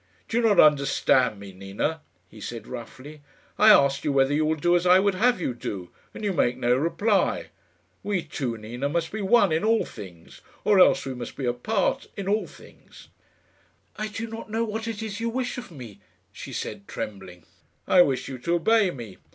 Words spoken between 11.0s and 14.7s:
we must be apart in all things." "I do not know